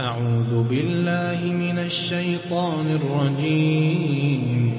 [0.00, 4.72] أعوذ بالله من الشيطان الرجيم.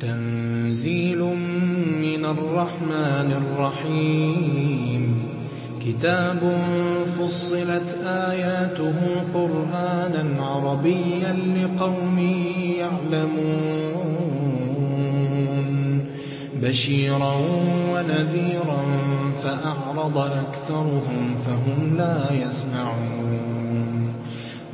[0.00, 1.18] تنزيل
[2.00, 5.22] من الرحمن الرحيم.
[5.86, 6.58] كتاب
[7.06, 8.94] فصلت آياته
[9.34, 12.18] قرآنا عربيا لقوم
[12.78, 13.79] يعلمون.
[16.62, 17.34] بشيرا
[17.92, 18.82] ونذيرا
[19.42, 24.12] فأعرض أكثرهم فهم لا يسمعون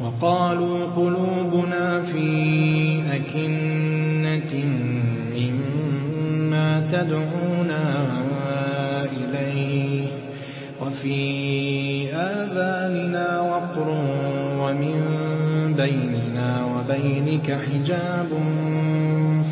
[0.02, 4.64] وقالوا قلوبنا في أكنة
[5.36, 8.06] مما تدعونا
[9.04, 10.06] إليه
[10.82, 13.88] وفي آذاننا وقر
[14.60, 14.94] ومن
[15.76, 18.28] بيننا وبينك حجاب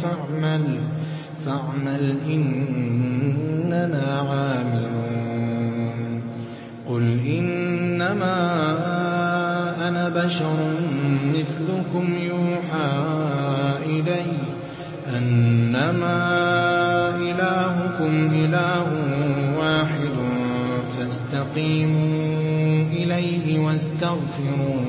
[0.03, 0.94] فاعمل
[2.27, 6.23] إننا عاملون.
[6.89, 8.39] قل إنما
[9.89, 10.57] أنا بشر
[11.35, 12.93] مثلكم يوحى
[13.87, 14.27] إلي
[15.17, 16.19] أنما
[17.17, 18.87] إلهكم إله
[19.59, 20.15] واحد
[20.99, 24.85] فاستقيموا إليه واستغفروه.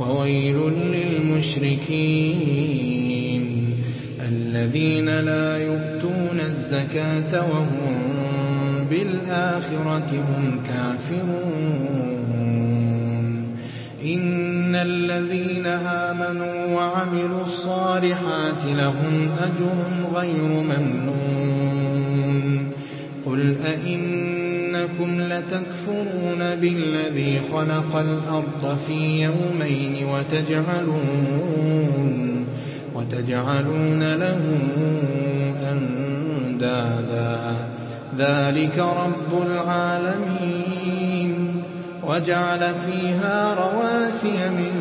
[0.00, 2.91] وويل للمشركين.
[4.62, 7.96] الذين لا يؤتون الزكاة وهم
[8.90, 12.02] بالآخرة هم كافرون.
[14.04, 19.74] إن الذين آمنوا وعملوا الصالحات لهم أجر
[20.14, 21.92] غير ممنون.
[23.26, 31.52] قل أئنكم لتكفرون بالذي خلق الأرض في يومين وتجعلون
[32.94, 34.40] وتجعلون له
[35.72, 37.54] أندادا.
[38.18, 41.62] ذلك رب العالمين.
[42.08, 44.72] وجعل فيها رواسي من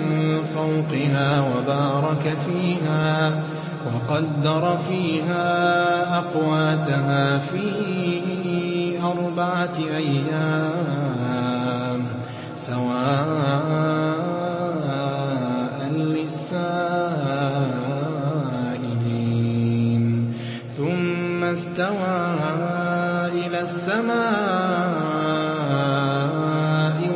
[0.43, 3.41] فوقها وبارك فيها
[3.85, 7.61] وقدر فيها أقواتها في
[9.03, 12.05] أربعة أيام.
[12.57, 14.20] سواء
[23.91, 25.51] السماء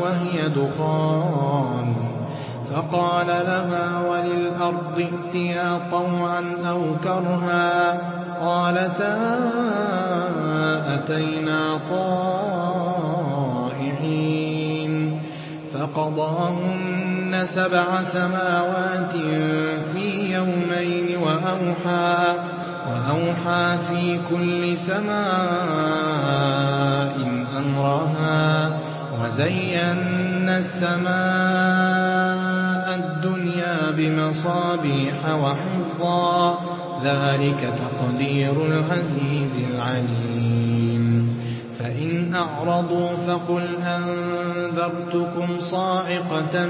[0.01, 1.95] وهي دخان
[2.71, 8.01] فقال لها وللأرض ائتيا طوعا أو كرها
[8.41, 9.17] قالتا
[10.87, 11.79] أتينا
[13.69, 14.93] طائعين
[15.73, 19.13] فقضاهن سبع سماوات
[19.93, 22.35] في يومين وأوحى
[23.05, 25.05] وأوحى في كل سماء
[27.57, 28.79] أمرها
[29.21, 31.05] وزينا السماء
[32.95, 36.59] الدنيا بمصابيح وحفظا.
[37.03, 41.37] ذلك تقدير العزيز العليم.
[41.79, 46.69] فإن أعرضوا فقل أنذرتكم صاعقة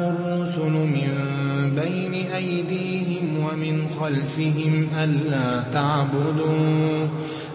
[0.00, 1.10] الرسل من
[1.74, 4.86] بين أيديهم ومن خلفهم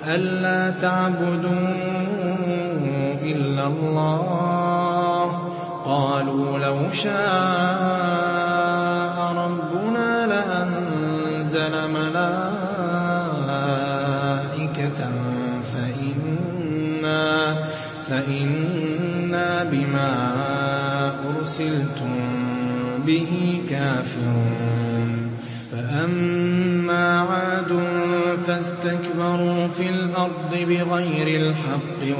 [0.07, 1.69] ألا تعبدوا
[3.23, 5.47] إلا الله.
[5.85, 7.17] قالوا لو شاء
[9.37, 12.27] ربنا لأنزل ملائكة
[15.63, 17.27] فإنا
[19.71, 20.11] بما
[21.29, 22.15] أرسلتم
[23.05, 25.31] به كافرون.
[25.71, 27.79] فأما عاد
[28.47, 32.19] فاستكبروا في الأرض بغير الحق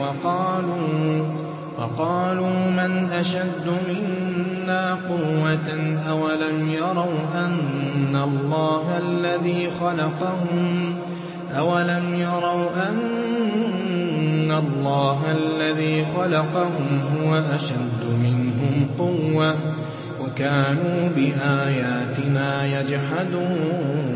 [1.80, 10.96] وقالوا من أشد منا قوة أولم يروا أن الله الذي خلقهم
[16.16, 19.56] خلقهم هو أشد منهم قوة
[20.22, 24.08] وكانوا بآياتنا يجحدون.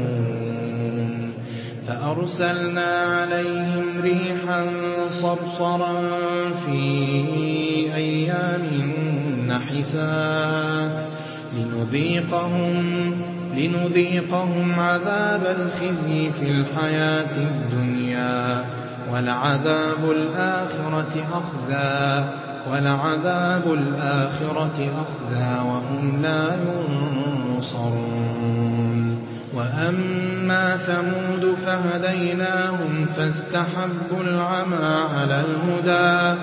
[1.88, 4.65] فأرسلنا عليهم ريحا
[5.11, 6.01] صرصرا
[6.65, 6.81] في
[7.95, 8.63] أيام
[9.47, 11.05] نحسات
[13.57, 18.81] لنذيقهم عذاب الخزي في الحياة الدنيا.
[19.11, 20.11] وَلَعَذَابُ
[23.71, 26.45] الْآخِرَةِ أَخْزَىٰ وَهُمْ لَا
[27.57, 29.27] يُنصَرُونَ.
[29.53, 36.37] وَأَمَّا ثَمُودُ فَهَدَيْنَاهُمْ فَاسْتَحَبُّوا الْعَمَىٰ عَلَى الْهُدَىٰ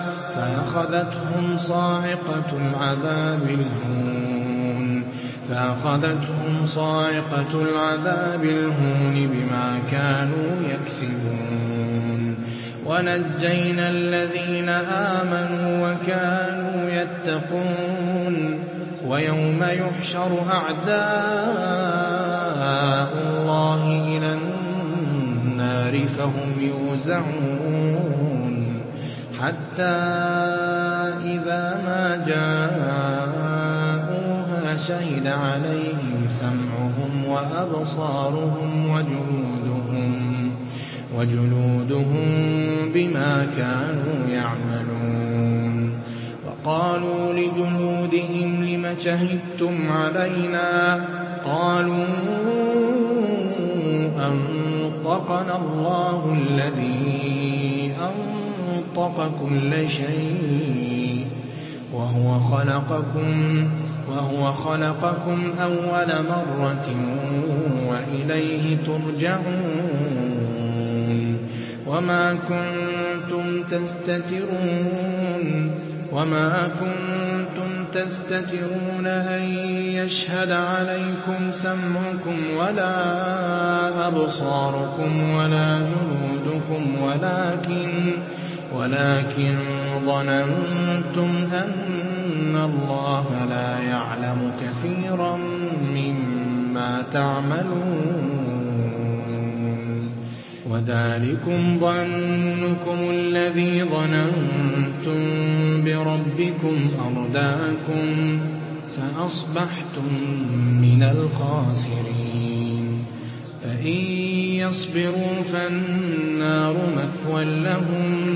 [5.49, 11.68] فَأَخَذَتْهُمْ صَاعِقَةُ الْعَذَابِ الْهُونِ بِمَا كَانُوا يَكْسِبُونَ.
[12.89, 18.59] وَنَجَّيْنَا الَّذِينَ آمَنُوا وَكَانُوا يَتَّقُونَ
[19.07, 20.99] وَيَوْمَ يُحْشَرُ أَعْدَاءُ
[23.29, 23.83] اللَّهِ
[24.17, 28.55] إِلَى النَّارِ فَهُمْ يُوزَعُونَ
[29.39, 29.85] حَتَّىٰ
[31.25, 33.57] إِذَا مَا جَاءُوهَا
[34.77, 38.89] شَهِدَ عَلَيْهِمْ سَمْعُهُمْ وَأَبْصَارُهُمْ
[41.19, 46.03] وَجُلُودُهُم بِمَا كَانُوا يَعْمَلُونَ.
[46.47, 51.01] وَقَالُوا لِجُلُودِهِمْ لِمَ شَهِدتُّمْ عَلَيْنَا ۖ؟
[51.49, 52.05] قَالُوا
[54.19, 61.27] أَنطَقَنَا اللَّهُ الَّذِي أَنطَقَ كُلَّ شَيْءٍ.
[64.09, 66.89] وَهُوَ خَلَقَكُمْ أَوَّلَ مَرَّةٍ
[67.89, 70.08] وَإِلَيْهِ تُرْجَعُونَ.
[71.89, 72.37] وَمَا
[76.81, 79.43] كُنتُمْ تَسْتَتِرُونَ أَن
[79.97, 86.83] يَشْهَدَ عَلَيْكُمْ سَمْعُكُمْ وَلَا أَبْصَارُكُمْ وَلَا جُلُودُكُمْ
[88.73, 89.57] وَلَٰكِن
[90.07, 95.37] ظَنَنتُمْ أَنَّ اللَّهَ لَا يَعْلَمُ كَثِيرًا
[95.95, 98.38] مِّمَّا تَعْمَلُونَ.
[100.71, 105.21] وَذَٰلِكُمْ ظَنُّكُمُ الَّذِي ظَنَنتُم
[105.85, 106.77] بِرَبِّكُمْ
[107.07, 108.07] أَرْدَاكُمْ
[108.95, 110.09] فَأَصْبَحْتُم
[110.83, 113.05] مِّنَ الْخَاسِرِينَ.
[113.63, 113.97] فَإِن
[114.67, 118.35] يَصْبِرُوا فَالنَّارُ مَثْوًى لَّهُمْ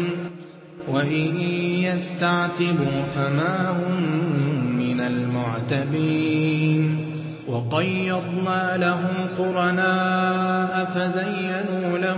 [0.89, 1.41] وَإِن
[1.81, 4.03] يَسْتَعْتِبُوا فَمَا هُم
[4.79, 7.07] مِّنَ الْمُعْتَبِينَ.
[7.49, 11.72] وَقَيَّضْنَا لَهُمْ قُرَنَاءَ فَزَيَّنُوا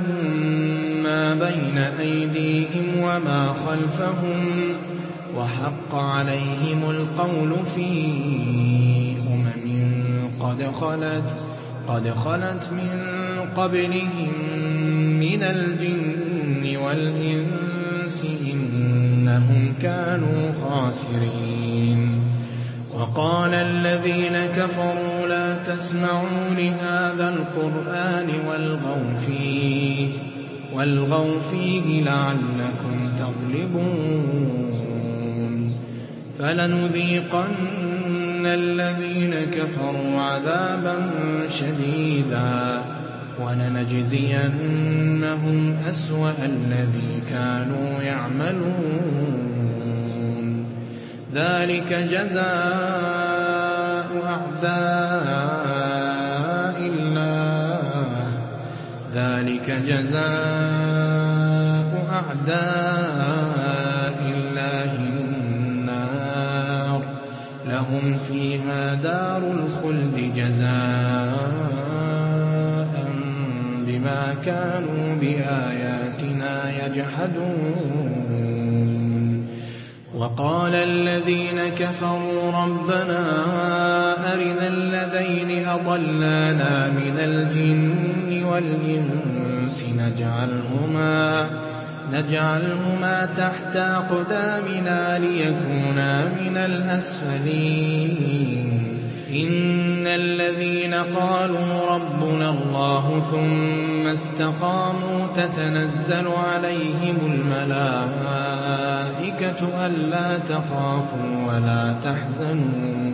[0.08, 4.76] لَهُم مَّا بَيْنَ أَيْدِيهِمْ وَمَا خَلْفَهُمْ ۖ
[5.36, 7.90] وَحَقَّ عَلَيْهِمُ الْقَوْلُ فِي
[9.34, 9.64] أُمَمٍ
[11.88, 12.90] قَدْ خَلَتْ مِن
[13.56, 14.32] قَبْلِهِم
[15.20, 22.03] مِّنَ الْجِنِّ وَالْإِنسِ ۖ إِنَّهُمْ كَانُوا خَاسِرِينَ.
[23.14, 28.28] وَقَالَ الَّذِينَ كَفَرُوا لَا تَسْمَعُوا لِهَٰذَا الْقُرْآنِ
[30.74, 34.74] وَالْغَوْا فِيهِ لَعَلَّكُمْ تَغْلِبُونَ.
[36.38, 41.10] فَلَنُذِيقَنَّ الَّذِينَ كَفَرُوا عَذَابًا
[41.48, 42.82] شَدِيدًا
[43.40, 49.53] وَلَنَجْزِيَنَّهُمْ أَسْوَأَ الَّذِي كَانُوا يَعْمَلُونَ.
[51.34, 52.44] ذَٰلِكَ جَزَاءُ
[54.30, 54.76] أَعْدَاءِ
[64.20, 64.96] اللَّهِ.
[64.96, 67.04] النَّارُ ۖ.
[67.68, 71.74] لَهُمْ فِيهَا دَارُ الْخُلْدِ جَزَاءً
[73.86, 75.83] بِمَا كَانُوا بِآيَاتِنَا
[80.24, 83.24] وَقَالَ الَّذِينَ كَفَرُوا رَبَّنَا
[84.32, 89.84] أَرِنَا اللَّذَيْنِ أَضَلَّانَا مِنَ الْجِنِّ وَالْإِنسِ
[92.12, 98.14] نَجْعَلْهُمَا تَحْتَ أَقْدَامِنَا لِيَكُونَا مِنَ الْأَسْفَلِينَ.
[99.34, 107.98] إِنَّ الَّذِينَ قَالُوا رَبُّنَا اللَّهُ ثُمَّ اسْتَقَامُوا تَتَنَزَّلُ عَلَيْهِمُ الْمَلَائِكَةُ
[109.86, 113.12] أَلَّا تَخَافُوا وَلَا تَحْزَنُوا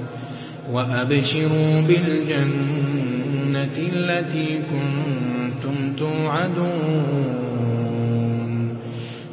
[0.73, 7.41] وَأَبْشِرُوا بِالْجَنَّةِ الَّتِي كُنتُمْ تُوعَدُونَ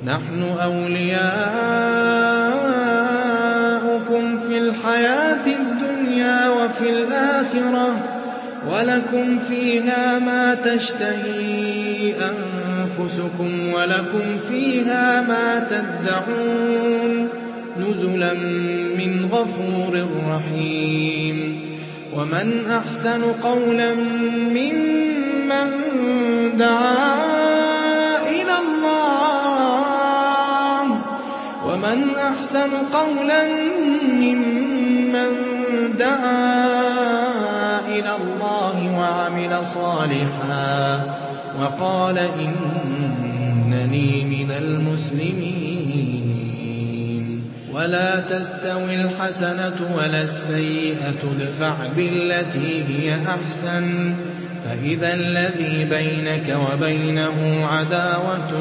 [0.05, 2.06] نَحْنُ أَوْلِيَاؤُكُمْ
[7.57, 7.99] الْآخِرَةِ ۖ
[8.71, 17.29] وَلَكُمْ فِيهَا مَا تَشْتَهِي أَنفُسُكُمْ وَلَكُمْ فِيهَا مَا تَدَّعُونَ
[17.79, 18.33] نُزُلًا
[18.97, 21.59] مِّنْ غَفُورٍ رَّحِيمٍ
[22.13, 23.93] وَمَنْ أَحْسَنُ قَوْلًا
[24.57, 25.67] مِّمَّن
[26.57, 27.15] دَعَا
[28.29, 30.01] إِلَى اللَّهِ
[31.65, 33.43] وَمَنْ أَحْسَنُ قَوْلًا
[34.21, 35.31] مِّمَّن
[35.99, 36.96] دَعَا
[37.87, 41.03] إِلَى اللَّهِ وَعَمِلَ صَالِحًا.
[41.61, 47.41] وَقَالَ إِنَّنِي مِنَ الْمُسْلِمِينَ.
[47.73, 54.13] وَلَا تَسْتَوِي الْحَسَنَةُ وَلَا السَّيِّئَةُ ادْفَعْ بِالَّتِي هِيَ أَحْسَنُ.
[54.65, 58.51] فَإِذَا الَّذِي بَيْنَكَ وَبَيْنَهُ عَدَاوَةٌ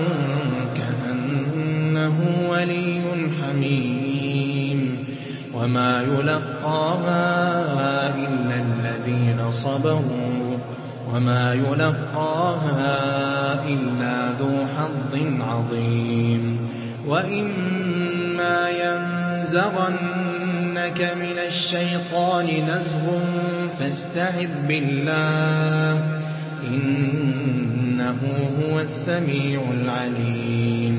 [0.76, 3.02] كَأَنَّهُ وَلِيٌّ
[3.42, 5.04] حَمِيمٌ.
[5.54, 7.86] وَمَا يُلَقَّاهَا
[9.87, 10.59] صَبَرُوا
[11.14, 12.95] وَمَا يُلَقَّاهَا
[13.69, 16.69] إِلَّا ذُو حَظٍّ عَظِيمٍ.
[17.07, 20.00] وَإِمَّا يَنزَغَنَّكَ
[21.23, 23.19] مِنَ الشَّيْطَانِ نَزْغٌ
[23.78, 26.02] فَاسْتَعِذْ بِاللَّهِ ۖ
[26.66, 28.19] إِنَّهُ
[28.62, 30.97] هُوَ السَّمِيعُ الْعَلِيمُ.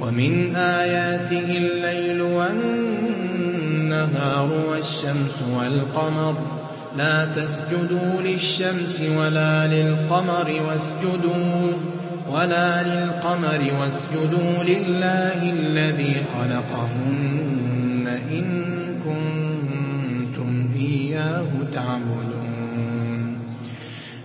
[0.00, 3.48] وَمِنْ آيَاتِهِ اللَّيْلُ وَالنَّهَارُ
[4.70, 6.36] وَالشَّمْسُ وَالْقَمَرُ ۚ
[6.96, 9.02] لَا تَسْجُدُوا لِلشَّمْسِ
[12.28, 18.44] وَلَا لِلْقَمَرِ وَاسْجُدُوا لِلَّهِ الَّذِي خَلَقَهُنَّ إِن
[19.04, 22.36] كُنتُمْ إِيَّاهُ تَعْبُدُونَ.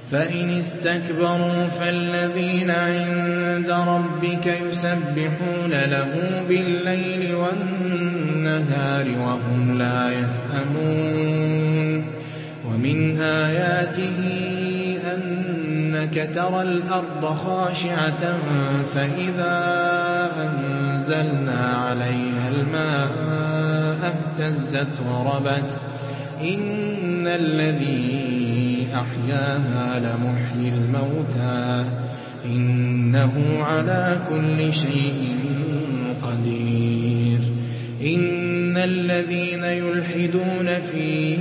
[0.09, 11.30] فَإِنِ اسْتَكْبَرُوا فَالَّذِينَ عِندَ رَبِّكَ يُسَبِّحُونَ لَهُ بِاللَّيْلِ وَالنَّهَارِ وَهُمْ لَا يَسْأَمُونَ.
[12.73, 14.19] وَمِنْ آيَاتِهِ
[15.13, 18.37] أَنَّكَ تَرَى الْأَرْضَ خَاشِعَةً
[18.83, 19.55] فَإِذَا
[20.37, 25.77] أَنزَلْنَا عَلَيْهَا الْمَاءَ اهْتَزَّتْ وَرَبَتْ ۚ
[26.43, 35.35] إِنَّ الَّذِي أَحْيَاهَا لَمُحْيِي الْمَوْتَىٰ ۚ إِنَّهُ عَلَىٰ كُلِّ شَيْءٍ
[36.23, 37.39] قَدِيرٌ
[38.71, 41.35] إِنَّ الَّذِينَ يُلْحِدُونَ فِي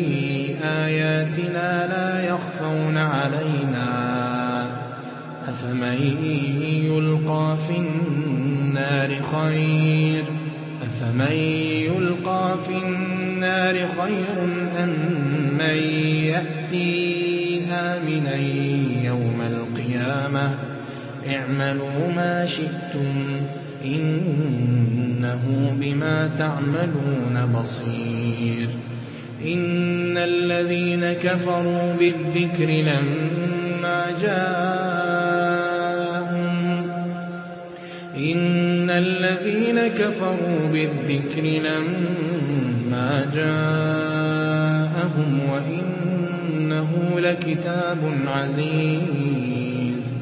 [0.62, 3.86] آيَاتِنَا لَا يَخْفَوْنَ عَلَيْنَا
[5.46, 5.98] ۗ أَفَمَن
[6.90, 7.56] يُلْقَىٰ
[12.66, 14.34] فِي النَّارِ خَيْرٌ
[14.82, 14.90] أَم
[15.58, 15.78] مَّن
[16.34, 18.36] يَأْتِي آمِنًا
[19.06, 20.58] يَوْمَ الْقِيَامَةِ ۚ
[21.28, 23.39] اعْمَلُوا مَا شِئْتُمْ ۖ
[23.84, 28.68] إِنَّهُ بِمَا تَعْمَلُونَ بَصِيرٌ.
[29.44, 34.04] إِنَّ الَّذِينَ كَفَرُوا بِالذِّكْرِ لَمَّا
[43.34, 50.14] جَاءَهُمْ وَإِنَّهُ لَكِتَابٌ عَزِيزٌ.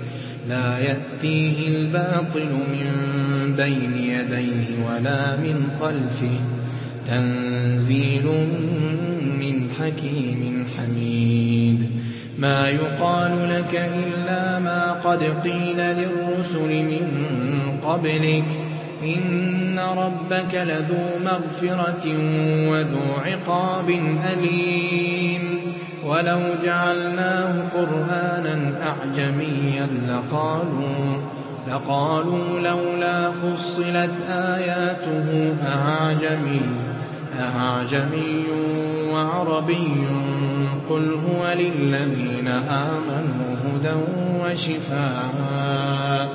[0.49, 2.89] لَّا يَأْتِيهِ الْبَاطِلُ مِن
[3.59, 8.27] بَيْنِ يَدَيْهِ وَلَا مِنْ خَلْفِهِ ۖ تَنزِيلٌ
[9.41, 11.91] مِّنْ حَكِيمٍ حَمِيدٍ.
[12.39, 17.07] مَّا يُقَالُ لَكَ إِلَّا مَا قَدْ قِيلَ لِلرُّسُلِ مِن
[17.83, 22.07] قَبْلِكَ ۚ إِنَّ رَبَّكَ لَذُو مَغْفِرَةٍ
[22.71, 23.91] وَذُو عِقَابٍ
[24.33, 25.59] أَلِيمٍ.
[26.05, 31.38] وَلَوْ جَعَلْنَاهُ قُرْآنًا أَعْجَمِيًّا لَّقَالُوا
[32.65, 35.57] لَوْلَا فُصِّلَتْ آيَاتُهُ ۖ
[37.41, 38.45] أَأَعْجَمِيٌّ
[39.13, 43.97] وَعَرَبِيٌّ ۗ قُلْ هُوَ لِلَّذِينَ آمَنُوا هُدًى
[44.45, 46.31] وَشِفَاءٌ ۖ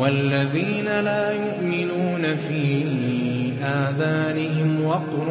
[0.00, 2.84] وَالَّذِينَ لَا يُؤْمِنُونَ فِي
[3.62, 5.28] آذَانِهِمْ وَقْرٌ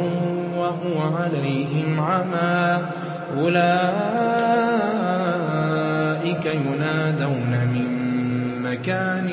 [0.57, 2.83] وَهُوَ عَلَيْهِمْ عَمًى ۚ
[3.39, 3.65] أُولَٰئِكَ
[6.45, 7.82] يُنَادَوْنَ مِن
[8.83, 9.29] مَّكَانٍ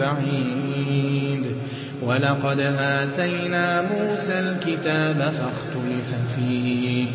[0.00, 1.44] بَعِيدٍ.
[2.02, 7.06] وَلَقَدْ آتَيْنَا مُوسَى الْكِتَابَ فَاخْتُلِفَ فِيهِ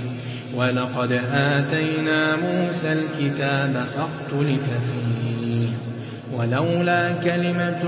[5.71, 5.75] ۚ.
[6.33, 7.83] وَلَوْلَا كَلِمَةٌ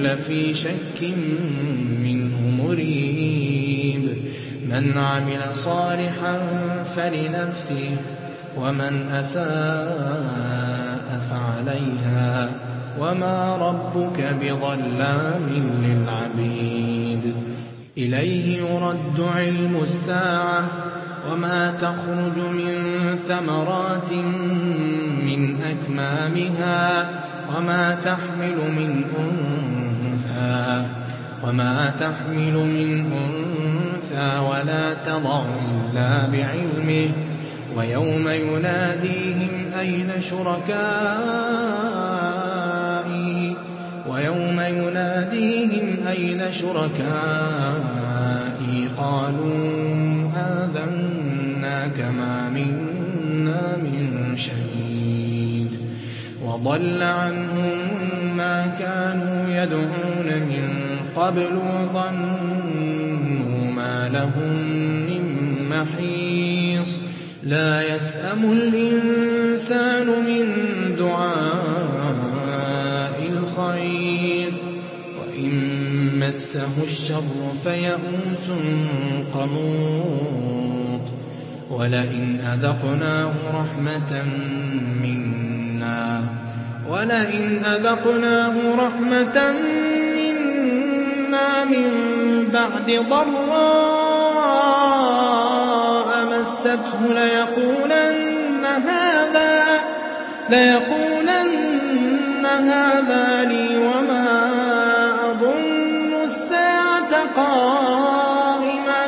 [0.00, 1.02] لَفِي شَكٍّ
[2.04, 3.07] مِّنْهُ مُرِيبٍ.
[4.68, 6.38] مَّنْ عَمِلَ صَالِحًا
[6.96, 7.98] فَلِنَفْسِهِ ۖ
[8.58, 12.50] وَمَنْ أَسَاءَ فَعَلَيْهَا ۗ
[13.00, 15.48] وَمَا رَبُّكَ بِظَلَّامٍ
[15.84, 17.34] لِّلْعَبِيدِ.
[17.98, 20.66] إِلَيْهِ يُرَدُّ عِلْمُ السَّاعَةِ ۚ
[21.32, 22.74] وَمَا تَخْرُجُ مِن
[23.28, 24.12] ثَمَرَاتٍ
[25.28, 27.08] مِّنْ أَكْمَامِهَا ۖ
[27.56, 29.04] وَمَا تَحْمِلُ مِنْ
[33.20, 33.47] أُنثَىٰ
[34.16, 37.12] وَلَا تَضَعُ إِلَّا بِعِلْمِهِ ۚ
[37.76, 40.78] وَيَوْمَ يُنَادِيهِمْ أَيْنَ شُرَكَائِي
[44.08, 47.68] وَيَوْمَ يُنَادِيهِمْ أَيْنَ شُرَكَائِي
[48.96, 55.70] قَالُوا آذَنَّاكَ مَا مِنَّا مِن شَهِيدٍ
[56.44, 57.78] وَضَلَّ عَنْهُم
[58.36, 60.68] مَّا كَانُوا يَدْعُونَ مِن
[61.16, 62.27] قَبْلُ وَظَنُّوا
[64.12, 64.52] لَهُم
[65.06, 65.22] مِّن
[65.70, 66.96] مَّحِيصٍ.
[67.42, 70.46] لَّا يَسْأَمُ الْإِنسَانُ مِن
[70.98, 74.52] دُعَاءِ الْخَيْرِ.
[75.20, 75.50] وَإِن
[76.18, 78.50] مَّسَّهُ الشَّرُّ فَيَئُوسٌ
[79.34, 81.00] قَنُوطٌ.
[81.70, 84.24] وَلَئِنْ أَذَقْنَاهُ رَحْمَةً
[85.02, 86.24] مِّنَّا.
[91.64, 91.88] مِن
[92.52, 93.97] بَعْدِ ضَرَّاءَ
[96.58, 97.00] مَسَّتْهُ
[100.50, 104.26] لَيَقُولَنَّ هَٰذَا لِي وَمَا
[105.30, 109.04] أَظُنُّ السَّاعَةَ قَائِمَةً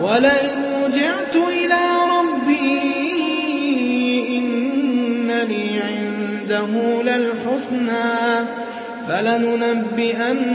[0.00, 1.84] وَلَئِن رُّجِعْتُ إِلَىٰ
[2.18, 2.78] رَبِّي
[4.38, 6.72] إِنَّ لِي عِندَهُ
[7.02, 8.44] لَلْحُسْنَىٰ
[9.08, 10.48] فَلَنُنَبِّئَنَّ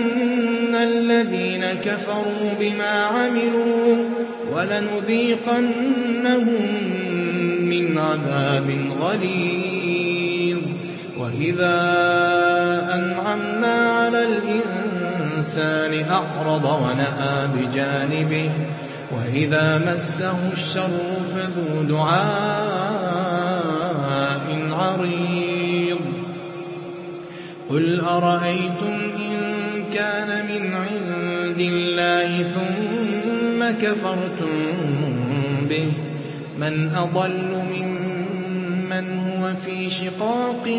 [0.76, 4.17] الَّذِينَ كَفَرُوا بِمَا عَمِلُوا
[4.52, 5.66] وَلَنُذِيقَنَّهُم
[7.62, 10.62] مِّنْ عَذَابٍ غَلِيظٍ.
[11.18, 11.78] وَإِذَا
[12.94, 18.52] أَنْعَمْنَا عَلَى الْإِنسَانِ أَعْرَضَ وَنَأَىٰ بِجَانِبِهِ
[19.12, 21.00] وَإِذَا مَسَّهُ الشَّرُّ
[21.36, 22.88] فَذُو دُعَاءٍ
[24.72, 26.00] عَرِيضٍ.
[27.70, 29.07] قُلْ أَرَأَيْتُمْ
[33.72, 34.74] كَفَرْتُم
[35.70, 35.92] بِهِ.
[36.60, 40.70] مَنْ أَضَلُّ مِمَّنْ هُوَ فِي شِقَاقٍ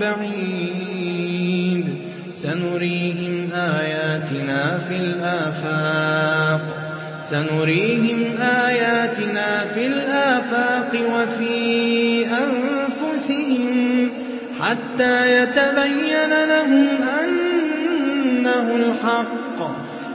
[0.00, 1.88] بَعِيدٍ.
[2.34, 4.78] سَنُرِيهِمْ آيَاتِنَا
[9.74, 10.92] فِي الْآفَاقِ.
[11.14, 14.10] وَفِي أَنفُسِهِمْ
[14.60, 16.86] حَتَّىٰ يَتَبَيَّنَ لَهُمْ
[17.24, 19.39] أَنَّهُ الْحَقُّ ۗ.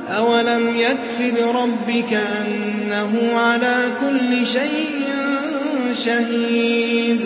[0.07, 5.05] أَوَلَمْ يَكْفِ بِرَبِّكَ أَنَّهُ عَلَىٰ كُلِّ شَيْءٍ
[5.93, 7.19] شَهِيدٌ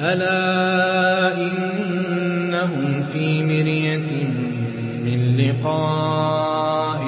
[0.00, 4.12] أَلَا إِنَّهُمْ فِي مِرْيَةٍ
[5.04, 7.02] مِّن لِّقَاءِ